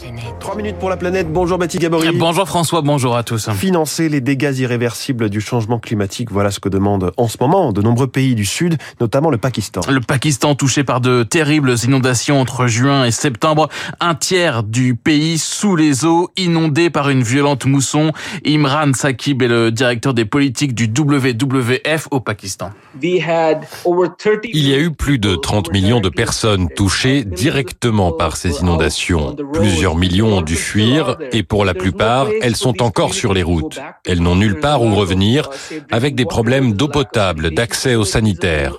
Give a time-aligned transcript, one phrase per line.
[0.00, 0.24] planète.
[0.40, 1.32] Trois minutes pour la planète.
[1.32, 2.10] Bonjour Baptiste Gabory.
[2.16, 3.50] Bonjour François, bonjour à tous.
[3.50, 7.82] Financer les dégâts irréversibles du changement climatique, voilà ce que demandent en ce moment de
[7.82, 9.80] nombreux pays du Sud, notamment le Pakistan.
[9.88, 13.68] Le Pakistan touché par de terribles inondations entre juin et septembre.
[14.00, 18.12] Un tiers du pays sous les eaux, inondé par une violente mousson.
[18.46, 22.70] Imran Sakib est le directeur des politiques du WWF au Pakistan.
[23.02, 29.36] Il y a eu plus de 30 millions de personnes touchées directement par ces inondations.
[29.52, 33.80] Plusieurs millions ont dû fuir et pour la plupart, elles sont encore sur les routes.
[34.06, 35.48] Elles n'ont nulle part où revenir
[35.90, 38.76] avec des problèmes d'eau potable, d'accès aux sanitaires.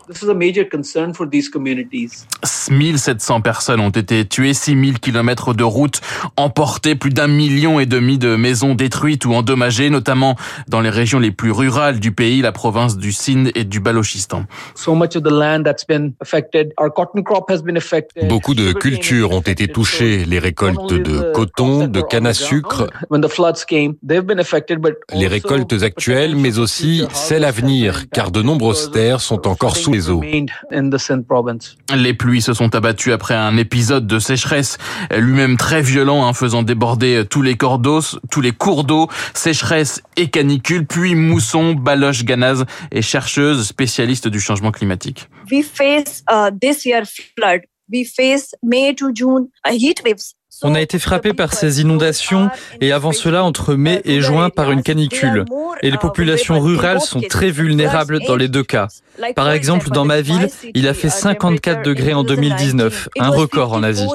[2.69, 6.01] 1700 personnes ont été tuées, 6000 kilomètres de routes
[6.37, 10.35] emportées, plus d'un million et demi de maisons détruites ou endommagées, notamment
[10.67, 14.45] dans les régions les plus rurales du pays, la province du Sindh et du Balochistan.
[18.27, 22.87] Beaucoup de cultures ont été touchées, les récoltes de coton, de canne à sucre,
[25.13, 29.91] les récoltes actuelles, mais aussi celles à venir, car de nombreuses terres sont encore sous
[29.91, 30.21] les eaux.
[31.95, 34.77] Les pluies se sont abattues après un épisode de sécheresse,
[35.15, 40.01] lui-même très violent, hein, faisant déborder tous les cours d'eau, tous les cours d'eau, sécheresse
[40.17, 45.27] et canicule, puis mousson, Baloche Ganaz est chercheuse spécialiste du changement climatique.
[45.51, 47.61] We face uh, this year flood.
[47.91, 50.35] We face May to June heat waves.
[50.63, 52.49] On a été frappé par ces inondations
[52.81, 55.45] et avant cela entre mai et juin par une canicule.
[55.81, 58.87] Et les populations rurales sont très vulnérables dans les deux cas.
[59.35, 63.83] Par exemple, dans ma ville, il a fait 54 degrés en 2019, un record en
[63.83, 64.07] Asie.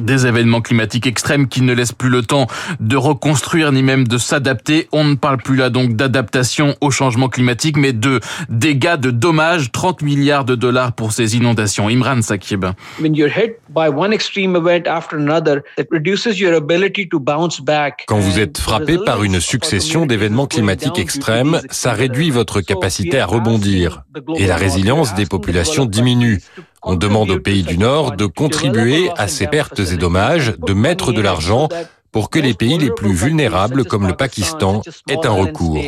[0.00, 2.46] Des événements climatiques extrêmes qui ne laissent plus le temps
[2.80, 4.88] de reconstruire ni même de s'adapter.
[4.92, 9.70] On ne parle plus là donc d'adaptation au changement climatique, mais de dégâts, de dommages.
[9.72, 11.88] 30 milliards de dollars pour ces inondations.
[11.88, 12.66] Imran Sakib.
[18.06, 23.26] Quand vous êtes frappé par une succession d'événements climatiques extrêmes, ça réduit votre capacité à
[23.26, 24.02] rebondir.
[24.36, 26.40] et la résilience des populations diminue.
[26.82, 31.12] On demande aux pays du Nord de contribuer à ces pertes et dommages, de mettre
[31.12, 31.68] de l'argent
[32.16, 35.78] pour que les pays les plus vulnérables comme le Pakistan aient un recours.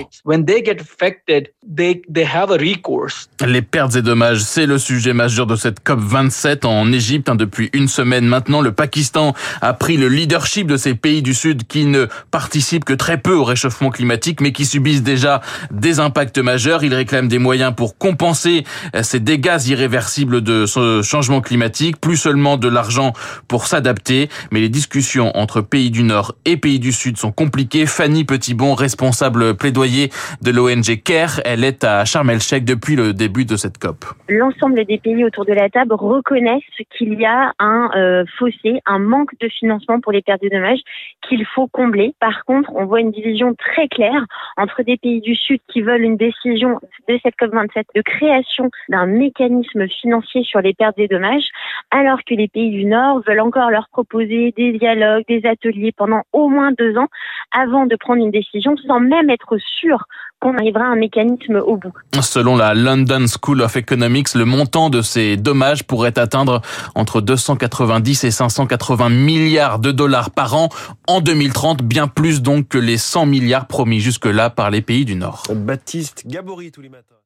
[3.47, 7.31] Les pertes et dommages, c'est le sujet majeur de cette COP 27 en Égypte.
[7.31, 11.33] Hein, depuis une semaine maintenant, le Pakistan a pris le leadership de ces pays du
[11.33, 15.41] Sud qui ne participent que très peu au réchauffement climatique, mais qui subissent déjà
[15.71, 16.85] des impacts majeurs.
[16.85, 18.65] Il réclame des moyens pour compenser
[19.01, 23.15] ces dégâts irréversibles de ce changement climatique, plus seulement de l'argent
[23.49, 27.87] pour s'adapter, mais les discussions entre pays du Nord et pays du Sud sont compliquées.
[27.87, 30.11] Fanny Petitbon, responsable plaidoyer
[30.43, 34.05] de l'ONG CARE, elle est à Sharm el-Sheikh depuis le début de cette COP.
[34.29, 36.63] L'ensemble des pays autour de la table reconnaissent
[36.97, 40.81] qu'il y a un euh, fossé, un manque de financement pour les pertes et dommages
[41.27, 42.15] qu'il faut combler.
[42.21, 44.25] Par contre, on voit une division très claire
[44.57, 49.07] entre des pays du Sud qui veulent une décision de cette COP27 de création d'un
[49.07, 51.49] mécanisme financier sur les pertes et dommages,
[51.91, 56.23] alors que les pays du Nord veulent encore leur proposer des dialogues, des ateliers pendant
[56.33, 57.09] au moins deux ans
[57.53, 60.05] avant de prendre une décision sans même être sûr
[60.41, 61.93] qu'on arrivera à un mécanisme au bout.
[62.21, 66.63] Selon la London School of Economics, le montant de ces dommages pourrait atteindre
[66.95, 70.69] entre 290 et 580 milliards de dollars par an
[71.09, 75.17] en 2030, bien plus donc que les 100 milliards promis jusque-là par les pays du
[75.17, 75.43] Nord.
[75.55, 77.18] Baptiste Gabory tous les matins.